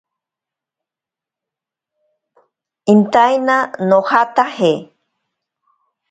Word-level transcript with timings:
Intaina 2.93 3.57
nojataje. 3.91 4.71